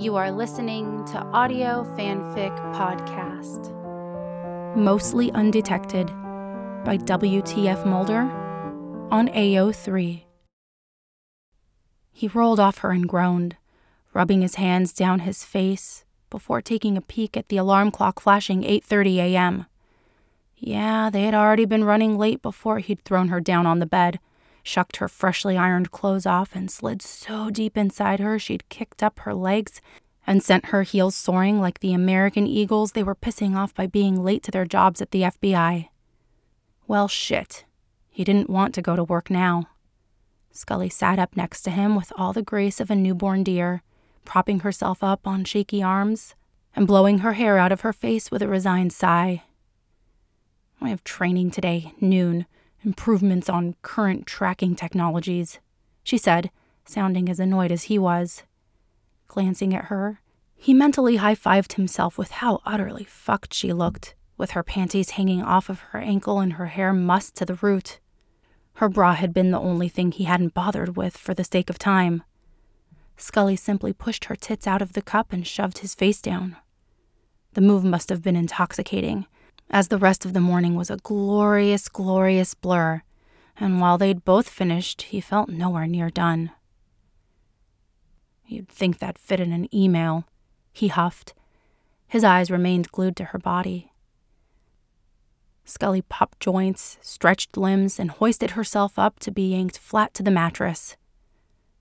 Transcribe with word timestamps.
You 0.00 0.16
are 0.16 0.32
listening 0.32 1.04
to 1.08 1.18
Audio 1.18 1.84
Fanfic 1.94 2.56
Podcast. 2.74 3.68
Mostly 4.74 5.30
Undetected 5.32 6.06
by 6.86 6.96
WTF 6.96 7.84
Mulder 7.84 8.22
on 9.10 9.28
AO3. 9.28 10.22
He 12.12 12.28
rolled 12.28 12.58
off 12.58 12.78
her 12.78 12.92
and 12.92 13.06
groaned, 13.06 13.58
rubbing 14.14 14.40
his 14.40 14.54
hands 14.54 14.94
down 14.94 15.18
his 15.18 15.44
face 15.44 16.06
before 16.30 16.62
taking 16.62 16.96
a 16.96 17.02
peek 17.02 17.36
at 17.36 17.50
the 17.50 17.58
alarm 17.58 17.90
clock 17.90 18.20
flashing 18.20 18.62
8:30 18.62 19.16
a.m. 19.18 19.66
Yeah, 20.56 21.10
they 21.10 21.24
had 21.24 21.34
already 21.34 21.66
been 21.66 21.84
running 21.84 22.16
late 22.16 22.40
before 22.40 22.78
he'd 22.78 23.04
thrown 23.04 23.28
her 23.28 23.40
down 23.40 23.66
on 23.66 23.80
the 23.80 23.86
bed, 23.86 24.18
shucked 24.62 24.96
her 24.98 25.08
freshly 25.08 25.56
ironed 25.56 25.90
clothes 25.90 26.26
off, 26.26 26.54
and 26.54 26.70
slid 26.70 27.02
so 27.02 27.50
deep 27.50 27.76
inside 27.76 28.20
her 28.20 28.38
she'd 28.38 28.68
kicked 28.68 29.02
up 29.02 29.20
her 29.20 29.34
legs 29.34 29.80
and 30.26 30.42
sent 30.42 30.66
her 30.66 30.82
heels 30.82 31.14
soaring 31.14 31.60
like 31.60 31.80
the 31.80 31.92
American 31.92 32.46
eagles 32.46 32.92
they 32.92 33.02
were 33.02 33.14
pissing 33.14 33.56
off 33.56 33.74
by 33.74 33.86
being 33.86 34.22
late 34.22 34.42
to 34.42 34.50
their 34.50 34.64
jobs 34.64 35.00
at 35.00 35.10
the 35.10 35.22
FBI. 35.22 35.88
Well, 36.86 37.08
shit. 37.08 37.64
He 38.08 38.24
didn't 38.24 38.50
want 38.50 38.74
to 38.74 38.82
go 38.82 38.96
to 38.96 39.04
work 39.04 39.30
now. 39.30 39.68
Scully 40.52 40.88
sat 40.88 41.18
up 41.18 41.36
next 41.36 41.62
to 41.62 41.70
him 41.70 41.96
with 41.96 42.12
all 42.16 42.32
the 42.32 42.42
grace 42.42 42.80
of 42.80 42.90
a 42.90 42.96
newborn 42.96 43.44
deer, 43.44 43.82
propping 44.24 44.60
herself 44.60 45.02
up 45.02 45.26
on 45.26 45.44
shaky 45.44 45.82
arms 45.82 46.34
and 46.74 46.86
blowing 46.86 47.18
her 47.18 47.32
hair 47.34 47.58
out 47.58 47.72
of 47.72 47.80
her 47.80 47.92
face 47.92 48.30
with 48.30 48.42
a 48.42 48.48
resigned 48.48 48.92
sigh. 48.92 49.42
I 50.80 50.88
have 50.88 51.04
training 51.04 51.50
today, 51.50 51.92
noon, 52.00 52.46
improvements 52.84 53.48
on 53.48 53.76
current 53.82 54.26
tracking 54.26 54.74
technologies, 54.74 55.58
she 56.02 56.18
said, 56.18 56.50
sounding 56.84 57.28
as 57.28 57.40
annoyed 57.40 57.72
as 57.72 57.84
he 57.84 57.98
was. 57.98 58.42
Glancing 59.28 59.74
at 59.74 59.86
her, 59.86 60.20
he 60.54 60.74
mentally 60.74 61.16
high 61.16 61.34
fived 61.34 61.74
himself 61.74 62.18
with 62.18 62.32
how 62.32 62.60
utterly 62.64 63.04
fucked 63.04 63.54
she 63.54 63.72
looked, 63.72 64.14
with 64.36 64.52
her 64.52 64.62
panties 64.62 65.10
hanging 65.10 65.42
off 65.42 65.68
of 65.68 65.80
her 65.90 66.00
ankle 66.00 66.40
and 66.40 66.54
her 66.54 66.66
hair 66.66 66.92
mussed 66.92 67.36
to 67.36 67.44
the 67.44 67.54
root. 67.54 68.00
Her 68.74 68.88
bra 68.88 69.14
had 69.14 69.32
been 69.32 69.50
the 69.50 69.60
only 69.60 69.88
thing 69.88 70.12
he 70.12 70.24
hadn't 70.24 70.54
bothered 70.54 70.96
with 70.96 71.16
for 71.16 71.34
the 71.34 71.44
sake 71.44 71.70
of 71.70 71.78
time. 71.78 72.22
Scully 73.16 73.56
simply 73.56 73.92
pushed 73.92 74.26
her 74.26 74.36
tits 74.36 74.66
out 74.66 74.80
of 74.80 74.94
the 74.94 75.02
cup 75.02 75.32
and 75.32 75.46
shoved 75.46 75.78
his 75.78 75.94
face 75.94 76.22
down. 76.22 76.56
The 77.52 77.60
move 77.60 77.84
must 77.84 78.08
have 78.08 78.22
been 78.22 78.36
intoxicating 78.36 79.26
as 79.70 79.88
the 79.88 79.98
rest 79.98 80.24
of 80.24 80.32
the 80.32 80.40
morning 80.40 80.74
was 80.74 80.90
a 80.90 80.96
glorious, 80.96 81.88
glorious 81.88 82.54
blur, 82.54 83.02
and 83.58 83.80
while 83.80 83.96
they'd 83.96 84.24
both 84.24 84.48
finished, 84.48 85.02
he 85.02 85.20
felt 85.20 85.48
nowhere 85.48 85.86
near 85.86 86.10
done. 86.10 86.50
You'd 88.46 88.68
think 88.68 88.98
that 88.98 89.16
fit 89.16 89.38
in 89.38 89.52
an 89.52 89.72
email, 89.74 90.24
he 90.72 90.88
huffed. 90.88 91.34
His 92.08 92.24
eyes 92.24 92.50
remained 92.50 92.90
glued 92.90 93.16
to 93.16 93.26
her 93.26 93.38
body. 93.38 93.92
Scully 95.64 96.02
popped 96.02 96.40
joints, 96.40 96.98
stretched 97.00 97.56
limbs, 97.56 98.00
and 98.00 98.10
hoisted 98.10 98.52
herself 98.52 98.98
up 98.98 99.20
to 99.20 99.30
be 99.30 99.52
yanked 99.52 99.78
flat 99.78 100.12
to 100.14 100.24
the 100.24 100.30
mattress. 100.32 100.96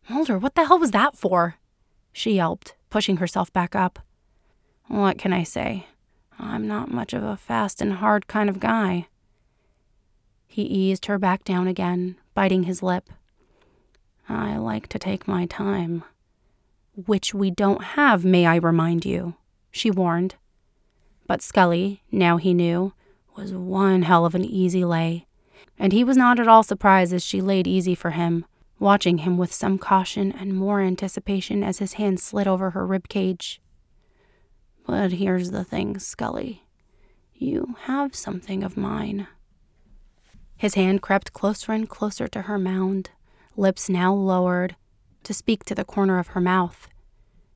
Mulder, 0.08 0.38
what 0.38 0.54
the 0.54 0.66
hell 0.66 0.78
was 0.78 0.92
that 0.92 1.18
for? 1.18 1.56
She 2.14 2.36
yelped, 2.36 2.76
pushing 2.92 3.18
herself 3.18 3.52
back 3.52 3.76
up. 3.76 3.98
What 4.88 5.18
can 5.18 5.34
I 5.34 5.42
say? 5.42 5.88
I'm 6.40 6.68
not 6.68 6.90
much 6.90 7.14
of 7.14 7.22
a 7.22 7.36
fast 7.36 7.82
and 7.82 7.94
hard 7.94 8.28
kind 8.28 8.50
of 8.50 8.60
guy. 8.60 9.08
He 10.48 10.64
eased 10.64 11.06
her 11.08 11.20
back 11.20 11.44
down 11.44 11.68
again, 11.68 12.16
biting 12.34 12.64
his 12.64 12.82
lip. 12.82 13.10
I 14.30 14.58
like 14.58 14.88
to 14.88 15.00
take 15.00 15.28
my 15.28 15.46
time. 15.46 16.04
Which 17.06 17.34
we 17.34 17.52
don't 17.52 17.84
have, 17.84 18.24
may 18.24 18.46
I 18.46 18.56
remind 18.56 19.06
you, 19.06 19.36
she 19.70 19.92
warned. 19.92 20.36
But 21.28 21.42
Scully, 21.42 22.04
now 22.12 22.38
he 22.38 22.54
knew, 22.54 22.94
was 23.36 23.54
one 23.54 24.04
hell 24.04 24.26
of 24.26 24.34
an 24.34 24.46
easy 24.46 24.84
lay, 24.86 25.28
and 25.78 25.94
he 25.94 26.04
was 26.04 26.18
not 26.18 26.40
at 26.40 26.48
all 26.48 26.64
surprised 26.64 27.14
as 27.14 27.24
she 27.24 27.42
laid 27.42 27.68
easy 27.68 27.96
for 27.96 28.12
him, 28.12 28.46
watching 28.80 29.20
him 29.20 29.38
with 29.38 29.54
some 29.54 29.78
caution 29.78 30.32
and 30.32 30.56
more 30.56 30.82
anticipation 30.82 31.64
as 31.64 31.80
his 31.80 31.94
hand 31.94 32.20
slid 32.20 32.48
over 32.48 32.72
her 32.72 32.86
rib 32.86 33.10
cage. 33.10 33.62
But 34.90 35.12
here's 35.12 35.52
the 35.52 35.64
thing, 35.64 36.00
Scully. 36.00 36.64
You 37.36 37.76
have 37.84 38.16
something 38.16 38.64
of 38.64 38.76
mine. 38.76 39.28
His 40.58 40.74
hand 40.74 41.04
crept 41.04 41.32
closer 41.32 41.74
and 41.74 41.88
closer 41.88 42.28
to 42.28 42.42
her 42.42 42.58
mound, 42.58 43.12
lips 43.56 43.88
now 43.88 44.12
lowered, 44.16 44.76
to 45.26 45.32
speak 45.32 45.64
to 45.66 45.76
the 45.76 45.86
corner 45.86 46.18
of 46.18 46.30
her 46.30 46.42
mouth. 46.42 46.88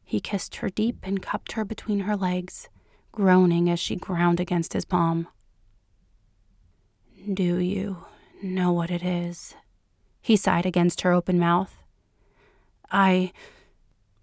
He 0.03 0.19
kissed 0.19 0.57
her 0.57 0.69
deep 0.69 0.99
and 1.01 1.23
cupped 1.23 1.53
her 1.53 1.65
between 1.65 2.01
her 2.01 2.15
legs, 2.15 2.69
groaning 3.11 3.67
as 3.67 3.79
she 3.79 3.95
ground 3.95 4.39
against 4.39 4.73
his 4.73 4.85
palm. 4.85 5.27
Do 7.33 7.57
you 7.57 8.05
know 8.43 8.71
what 8.71 8.91
it 8.91 9.01
is? 9.01 9.55
He 10.21 10.37
sighed 10.37 10.67
against 10.67 11.01
her 11.01 11.11
open 11.11 11.39
mouth. 11.39 11.81
I. 12.91 13.33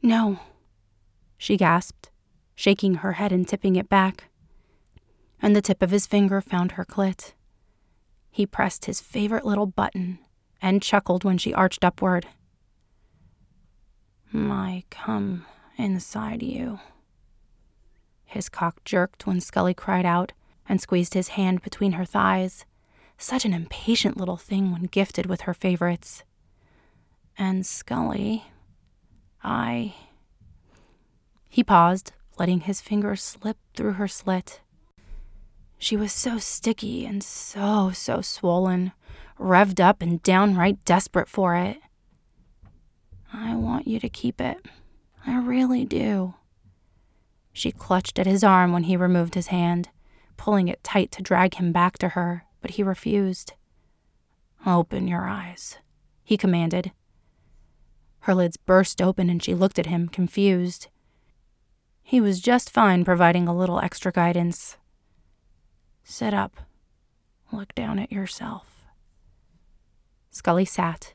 No, 0.01 0.39
she 1.37 1.57
gasped 1.57 2.10
shaking 2.61 2.97
her 2.97 3.13
head 3.13 3.33
and 3.33 3.49
tipping 3.49 3.75
it 3.75 3.89
back. 3.89 4.25
And 5.41 5.57
the 5.57 5.63
tip 5.63 5.81
of 5.81 5.91
his 5.91 6.07
finger 6.07 6.43
found 6.43 6.73
her 6.73 6.85
clit. 6.85 7.33
He 8.31 8.45
pressed 8.45 8.85
his 8.85 9.01
favorite 9.01 9.47
little 9.47 9.65
button 9.65 10.19
and 10.61 10.83
chuckled 10.83 11.25
when 11.25 11.39
she 11.39 11.55
arched 11.55 11.87
upward. 11.87 12.27
My 14.31 14.85
come 14.91 15.47
inside 15.79 16.43
you. 16.43 16.81
His 18.27 18.51
cock 18.51 18.85
jerked 18.85 19.27
when 19.27 19.41
Scully 19.41 19.73
cried 19.73 20.05
out 20.05 20.33
and 20.69 20.83
squeezed 20.83 21.15
his 21.15 21.29
hand 21.29 21.63
between 21.63 21.93
her 21.93 22.05
thighs. 22.05 22.67
Such 23.17 23.47
an 23.47 23.55
impatient 23.55 24.19
little 24.19 24.37
thing 24.37 24.71
when 24.71 24.83
gifted 24.83 25.25
with 25.25 25.43
her 25.43 25.55
favorites. 25.55 26.25
And 27.39 27.65
Scully, 27.65 28.45
I. 29.43 29.95
He 31.49 31.65
paused, 31.65 32.13
letting 32.41 32.61
his 32.61 32.81
fingers 32.81 33.23
slip 33.23 33.59
through 33.75 33.93
her 33.93 34.09
slit. 34.09 34.63
She 35.77 35.95
was 35.95 36.11
so 36.11 36.39
sticky 36.39 37.05
and 37.05 37.23
so, 37.23 37.91
so 37.91 38.23
swollen, 38.23 38.93
revved 39.39 39.79
up 39.79 40.01
and 40.01 40.23
downright 40.23 40.83
desperate 40.87 41.29
for 41.29 41.55
it. 41.55 41.77
I 43.31 43.55
want 43.57 43.87
you 43.87 44.01
to 44.01 44.09
keep 44.09 44.41
it. 44.41 44.57
I 45.27 45.39
really 45.39 45.85
do. 45.85 46.33
She 47.53 47.73
clutched 47.73 48.19
at 48.19 48.25
his 48.25 48.43
arm 48.43 48.73
when 48.73 48.85
he 48.85 48.97
removed 48.97 49.35
his 49.35 49.49
hand, 49.49 49.91
pulling 50.39 50.69
it 50.69 50.83
tight 50.83 51.13
to 51.13 51.23
drag 51.23 51.57
him 51.57 51.73
back 51.73 51.99
to 51.99 52.09
her, 52.09 52.47
but 52.63 52.71
he 52.73 52.83
refused. 52.83 53.53
Open 54.65 55.07
your 55.07 55.29
eyes, 55.29 55.77
he 56.25 56.39
commanded. 56.39 56.93
Her 58.21 58.35
lids 58.35 58.57
burst 58.57 59.03
open 59.03 59.29
and 59.29 59.43
she 59.43 59.55
looked 59.55 59.79
at 59.79 59.85
him, 59.85 60.09
confused. 60.09 60.89
He 62.11 62.21
was 62.21 62.41
just 62.41 62.71
fine 62.71 63.05
providing 63.05 63.47
a 63.47 63.55
little 63.55 63.79
extra 63.79 64.11
guidance. 64.11 64.77
Sit 66.03 66.35
up. 66.35 66.57
Look 67.53 67.73
down 67.77 68.01
at 68.01 68.11
yourself. 68.11 68.85
Scully 70.29 70.65
sat. 70.65 71.15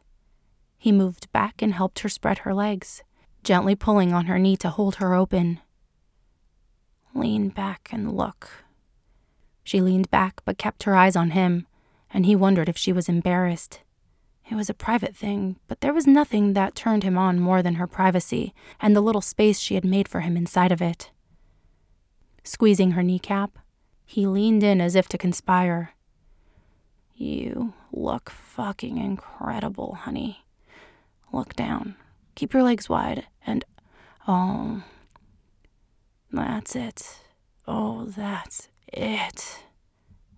He 0.77 0.93
moved 0.93 1.29
back 1.33 1.61
and 1.61 1.73
helped 1.73 1.99
her 1.99 2.07
spread 2.07 2.37
her 2.37 2.53
legs, 2.53 3.03
gently 3.43 3.75
pulling 3.75 4.13
on 4.13 4.27
her 4.27 4.39
knee 4.39 4.55
to 4.55 4.69
hold 4.69 4.95
her 4.95 5.13
open. 5.13 5.59
Lean 7.13 7.49
back 7.49 7.89
and 7.91 8.15
look. 8.15 8.63
She 9.65 9.81
leaned 9.81 10.09
back 10.09 10.39
but 10.45 10.57
kept 10.57 10.83
her 10.83 10.95
eyes 10.95 11.17
on 11.17 11.31
him, 11.31 11.67
and 12.09 12.25
he 12.25 12.37
wondered 12.37 12.69
if 12.69 12.77
she 12.77 12.93
was 12.93 13.09
embarrassed. 13.09 13.81
It 14.49 14.55
was 14.55 14.69
a 14.69 14.75
private 14.75 15.15
thing, 15.15 15.57
but 15.67 15.81
there 15.81 15.93
was 15.93 16.05
nothing 16.05 16.53
that 16.53 16.75
turned 16.75 17.03
him 17.03 17.17
on 17.17 17.39
more 17.39 17.63
than 17.63 17.75
her 17.75 17.87
privacy 17.87 18.53
and 18.79 18.95
the 18.95 19.01
little 19.01 19.21
space 19.21 19.59
she 19.59 19.75
had 19.75 19.83
made 19.85 20.07
for 20.07 20.19
him 20.19 20.37
inside 20.37 20.71
of 20.71 20.81
it. 20.81 21.11
Squeezing 22.43 22.91
her 22.91 23.01
kneecap, 23.01 23.57
he 24.05 24.27
leaned 24.27 24.63
in 24.63 24.79
as 24.79 24.95
if 24.95 25.09
to 25.09 25.17
conspire. 25.17 25.93
You 27.15 27.73
look 27.91 28.29
fucking 28.29 28.97
incredible, 28.97 29.95
honey. 29.95 30.45
Look 31.33 31.55
down. 31.55 31.95
Keep 32.35 32.53
your 32.53 32.63
legs 32.63 32.87
wide 32.87 33.25
and. 33.47 33.65
Oh. 34.27 34.83
That's 36.31 36.75
it. 36.75 37.19
Oh, 37.67 38.05
that's 38.05 38.69
it. 38.87 39.63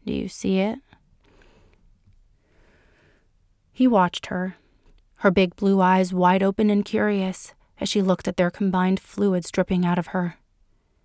Do 0.05 0.13
you 0.13 0.27
see 0.27 0.59
it? 0.59 0.79
He 3.77 3.87
watched 3.87 4.25
her, 4.25 4.55
her 5.17 5.29
big 5.29 5.55
blue 5.55 5.79
eyes 5.81 6.11
wide 6.11 6.41
open 6.41 6.71
and 6.71 6.83
curious 6.83 7.53
as 7.79 7.87
she 7.87 8.01
looked 8.01 8.27
at 8.27 8.35
their 8.35 8.49
combined 8.49 8.99
fluids 8.99 9.51
dripping 9.51 9.85
out 9.85 9.99
of 9.99 10.07
her. 10.07 10.37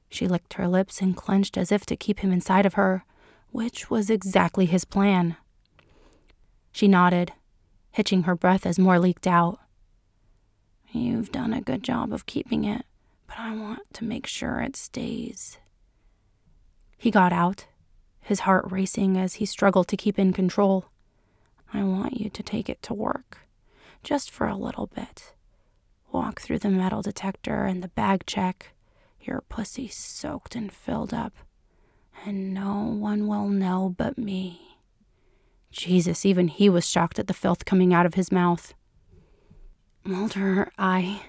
She 0.09 0.27
licked 0.27 0.55
her 0.55 0.67
lips 0.67 1.03
and 1.03 1.15
clenched 1.15 1.59
as 1.59 1.71
if 1.71 1.85
to 1.85 1.97
keep 1.97 2.21
him 2.21 2.33
inside 2.33 2.65
of 2.65 2.73
her, 2.73 3.05
which 3.51 3.91
was 3.91 4.09
exactly 4.09 4.65
his 4.65 4.87
plan. 4.87 5.37
She 6.73 6.89
nodded, 6.89 7.35
hitching 7.91 8.23
her 8.23 8.35
breath 8.35 8.65
as 8.65 8.79
more 8.79 8.99
leaked 8.99 9.27
out. 9.27 9.61
You've 10.93 11.31
done 11.31 11.53
a 11.53 11.61
good 11.61 11.83
job 11.83 12.11
of 12.11 12.25
keeping 12.25 12.65
it, 12.65 12.87
but 13.27 13.39
I 13.39 13.55
want 13.55 13.83
to 13.93 14.05
make 14.05 14.27
sure 14.27 14.61
it 14.63 14.77
stays. 14.77 15.59
He 16.97 17.11
got 17.11 17.35
out, 17.35 17.67
his 18.23 18.41
heart 18.41 18.65
racing 18.71 19.19
as 19.19 19.35
he 19.35 19.45
struggled 19.45 19.89
to 19.89 19.97
keep 19.99 20.19
in 20.19 20.33
control. 20.33 20.87
I 21.73 21.83
want 21.83 22.21
you 22.21 22.29
to 22.31 22.43
take 22.43 22.69
it 22.69 22.83
to 22.83 22.95
work, 22.95 23.39
just 24.03 24.31
for 24.31 24.47
a 24.47 24.57
little 24.57 24.87
bit. 24.87 25.35
Walk 26.11 26.41
through 26.41 26.59
the 26.59 26.69
metal 26.69 27.03
detector 27.03 27.65
and 27.65 27.83
the 27.83 27.89
bag 27.89 28.25
check. 28.27 28.73
Your 29.21 29.41
pussy 29.49 29.89
soaked 29.89 30.55
and 30.55 30.73
filled 30.73 31.15
up, 31.15 31.35
and 32.27 32.53
no 32.53 32.83
one 32.83 33.27
will 33.27 33.49
know 33.49 33.95
but 33.97 34.19
me. 34.19 34.79
Jesus, 35.71 36.27
even 36.27 36.49
he 36.49 36.69
was 36.69 36.87
shocked 36.87 37.19
at 37.19 37.29
the 37.29 37.35
filth 37.35 37.65
coming 37.65 37.95
out 37.95 38.05
of 38.05 38.15
his 38.15 38.31
mouth. 38.31 38.75
Mulder, 40.05 40.71
I. 40.77 41.23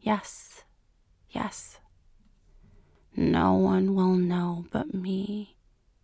Yes, 0.00 0.64
yes. 1.30 1.78
No 3.14 3.54
one 3.54 3.94
will 3.94 4.14
know 4.14 4.66
but 4.70 4.94
me 4.94 5.56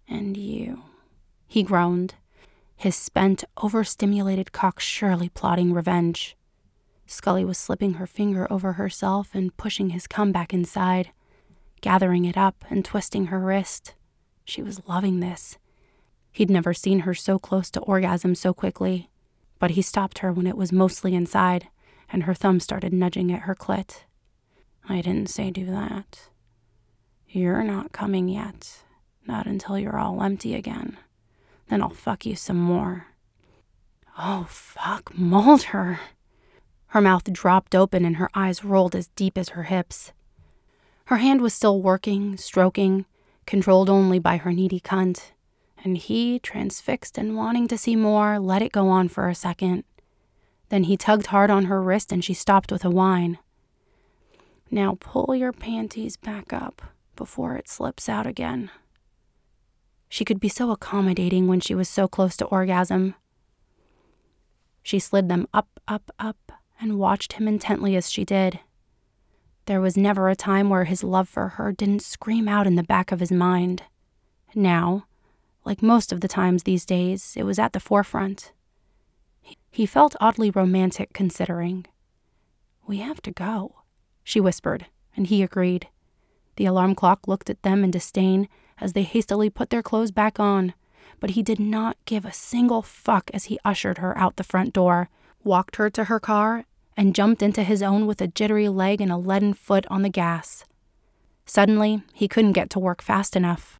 and 0.09 0.37
you, 0.37 0.83
he 1.47 1.63
groaned, 1.63 2.15
his 2.83 2.97
spent, 2.97 3.45
overstimulated 3.63 4.51
cock 4.51 4.81
surely 4.81 5.29
plotting 5.29 5.73
revenge. 5.73 6.37
Scully 7.07 7.45
was 7.45 7.57
slipping 7.57 7.95
her 7.95 8.09
finger 8.09 8.51
over 8.51 8.73
herself 8.73 9.31
and 9.35 9.57
pushing 9.57 9.91
his 9.91 10.09
cum 10.09 10.33
back 10.33 10.53
inside, 10.53 11.13
gathering 11.81 12.25
it 12.25 12.37
up 12.37 12.65
and 12.69 12.85
twisting 12.85 13.27
her 13.27 13.39
wrist. 13.39 13.95
She 14.45 14.63
was 14.63 14.83
loving 14.89 15.21
this. 15.21 15.59
He'd 16.33 16.51
never 16.51 16.75
seen 16.75 17.01
her 17.01 17.15
so 17.15 17.39
close 17.39 17.71
to 17.71 17.81
orgasm 17.81 18.35
so 18.35 18.53
quickly, 18.53 19.09
but 19.61 19.73
he 19.73 19.83
stopped 19.83 20.19
her 20.19 20.33
when 20.33 20.49
it 20.49 20.57
was 20.57 20.73
mostly 20.73 21.15
inside 21.15 21.69
and 22.11 22.25
her 22.25 22.35
thumb 22.35 22.59
started 22.59 22.93
nudging 22.93 23.31
at 23.31 23.43
her 23.43 23.55
clit. 23.55 24.03
I 24.89 25.03
didn't 25.03 25.31
say 25.31 25.53
do 25.53 25.67
that. 25.67 26.31
You're 27.29 27.63
not 27.63 27.93
coming 27.93 28.29
yet. 28.29 28.83
Not 29.25 29.47
until 29.47 29.79
you're 29.79 30.01
all 30.01 30.21
empty 30.21 30.57
again. 30.57 30.99
Then 31.69 31.83
I'll 31.83 31.91
fuck 31.91 32.27
you 32.27 32.37
some 32.37 32.59
more. 32.59 33.07
Oh, 34.19 34.47
fuck, 34.49 35.17
Mulder. 35.17 36.01
Her 36.89 37.01
mouth 37.01 37.25
dropped 37.33 37.75
open 37.75 38.05
and 38.05 38.17
her 38.17 38.29
eyes 38.35 38.65
rolled 38.65 38.95
as 38.95 39.09
deep 39.09 39.39
as 39.39 39.51
her 39.51 39.63
hips. 39.63 40.13
Her 41.07 41.17
hand 41.17 41.41
was 41.41 41.55
still 41.55 41.81
working, 41.81 42.37
stroking, 42.37 43.07
controlled 43.47 43.89
only 43.89 44.19
by 44.19 44.37
her 44.37 44.53
needy 44.53 44.81
cunt, 44.81 45.33
and 45.83 45.97
he, 45.97 46.39
transfixed 46.39 47.19
and 47.19 47.37
wanting 47.37 47.67
to 47.69 47.79
see 47.79 47.97
more, 47.97 48.39
let 48.39 48.63
it 48.63 48.73
go 48.73 48.89
on 48.89 49.09
for 49.09 49.29
a 49.29 49.35
second. 49.35 49.85
Then 50.69 50.85
he 50.85 50.97
tugged 50.97 51.27
hard 51.27 51.51
on 51.51 51.67
her 51.67 51.83
wrist 51.83 52.13
and 52.13 52.25
she 52.25 52.35
stopped 52.35 52.71
with 52.71 52.85
a 52.85 52.91
whine. 52.91 53.39
Now 54.71 54.97
pull 55.01 55.35
your 55.35 55.53
panties 55.53 56.17
back 56.17 56.53
up 56.53 56.81
before 57.17 57.57
it 57.57 57.69
slips 57.69 58.09
out 58.09 58.27
again. 58.27 58.71
She 60.13 60.27
could 60.27 60.41
be 60.41 60.51
so 60.51 60.71
accommodating 60.71 61.47
when 61.47 61.61
she 61.61 61.75
was 61.75 61.89
so 61.89 62.07
close 62.07 62.37
to 62.37 62.45
orgasm. 62.45 63.15
She 64.83 64.99
slid 64.99 65.31
them 65.31 65.49
up, 65.55 65.81
up, 65.89 66.11
up, 66.19 66.53
and 66.79 66.99
watched 66.99 67.33
him 67.33 67.49
intently 67.49 67.97
as 67.97 68.11
she 68.11 68.23
did. 68.23 68.61
There 69.65 69.81
was 69.81 69.97
never 69.97 70.29
a 70.29 70.37
time 70.37 70.69
where 70.69 70.85
his 70.85 71.03
love 71.03 71.31
for 71.31 71.49
her 71.57 71.73
didn't 71.73 72.03
scream 72.03 72.47
out 72.47 72.67
in 72.67 72.75
the 72.75 72.83
back 72.83 73.11
of 73.11 73.21
his 73.21 73.33
mind. 73.33 73.85
Now, 74.55 75.07
like 75.65 75.81
most 75.81 76.13
of 76.13 76.21
the 76.21 76.29
times 76.29 76.65
these 76.65 76.85
days, 76.85 77.33
it 77.35 77.45
was 77.45 77.59
at 77.59 77.73
the 77.73 77.81
forefront. 77.81 78.53
He 79.71 79.87
felt 79.87 80.15
oddly 80.21 80.51
romantic 80.51 81.15
considering. 81.15 81.87
We 82.87 82.99
have 82.99 83.23
to 83.23 83.31
go, 83.31 83.77
she 84.23 84.41
whispered, 84.41 84.89
and 85.17 85.29
he 85.29 85.43
agreed. 85.43 85.89
The 86.57 86.67
alarm 86.67 86.97
clock 86.97 87.27
looked 87.27 87.49
at 87.49 87.63
them 87.63 87.83
in 87.83 87.91
disdain 87.91 88.47
as 88.83 88.93
they 88.93 89.05
hastily 89.05 89.49
put 89.49 89.71
their 89.71 89.83
clothes 89.83 90.11
back 90.11 90.39
on, 90.41 90.75
but 91.21 91.31
he 91.31 91.43
did 91.43 91.61
not 91.61 91.97
give 92.05 92.25
a 92.25 92.33
single 92.33 92.83
fuck 92.83 93.31
as 93.33 93.45
he 93.45 93.59
ushered 93.65 93.99
her 93.99 94.17
out 94.19 94.37
the 94.37 94.45
front 94.45 94.73
door, 94.73 95.09
walked 95.45 95.77
her 95.77 95.89
to 95.89 96.05
her 96.05 96.19
car, 96.19 96.65
and 96.97 97.15
jumped 97.15 97.43
into 97.43 97.63
his 97.63 97.83
own 97.83 98.07
with 98.07 98.21
a 98.21 98.27
jittery 98.27 98.69
leg 98.69 99.01
and 99.01 99.13
a 99.13 99.17
leaden 99.17 99.55
foot 99.55 99.87
on 99.89 100.03
the 100.03 100.09
gas. 100.09 100.65
Suddenly, 101.47 102.03
he 102.13 102.29
couldn't 102.29 102.53
get 102.53 102.71
to 102.71 102.79
work 102.79 103.01
fast 103.01 103.37
enough. 103.37 103.79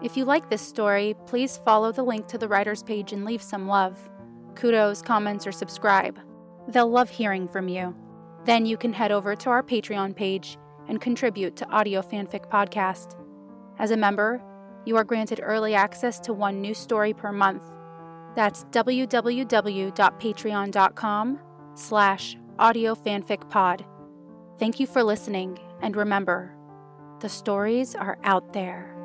If 0.00 0.16
you 0.16 0.24
like 0.24 0.48
this 0.48 0.62
story, 0.62 1.16
please 1.26 1.56
follow 1.56 1.90
the 1.90 2.04
link 2.04 2.28
to 2.28 2.38
the 2.38 2.48
writer's 2.48 2.84
page 2.84 3.12
and 3.12 3.24
leave 3.24 3.42
some 3.42 3.66
love. 3.66 4.08
Kudos, 4.58 5.00
comments, 5.02 5.46
or 5.46 5.52
subscribe. 5.52 6.18
They'll 6.66 6.90
love 6.90 7.10
hearing 7.10 7.46
from 7.46 7.68
you. 7.68 7.94
Then 8.44 8.66
you 8.66 8.76
can 8.76 8.92
head 8.92 9.12
over 9.12 9.36
to 9.36 9.50
our 9.50 9.62
Patreon 9.62 10.16
page 10.16 10.58
and 10.88 11.00
contribute 11.00 11.54
to 11.56 11.70
Audio 11.70 12.02
Fanfic 12.02 12.50
Podcast. 12.50 13.14
As 13.78 13.92
a 13.92 13.96
member, 13.96 14.42
you 14.84 14.96
are 14.96 15.04
granted 15.04 15.38
early 15.42 15.76
access 15.76 16.18
to 16.20 16.32
one 16.32 16.60
new 16.60 16.74
story 16.74 17.14
per 17.14 17.30
month. 17.30 17.62
That's 18.34 18.64
www.patreon.com 18.64 21.38
slash 21.74 22.36
audiofanficpod. 22.56 23.86
Thank 24.58 24.80
you 24.80 24.88
for 24.88 25.04
listening, 25.04 25.60
and 25.80 25.94
remember, 25.94 26.52
the 27.20 27.28
stories 27.28 27.94
are 27.94 28.18
out 28.24 28.52
there. 28.52 28.97